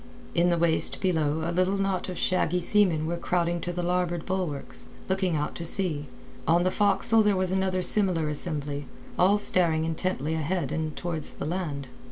[0.33, 4.25] In the waist below a little knot of shaggy seamen were crowding to the larboard
[4.25, 6.07] bulwarks, looking out to sea;
[6.47, 8.87] on the forecastle there was another similar assembly,
[9.19, 11.85] all staring intently ahead and towards the land.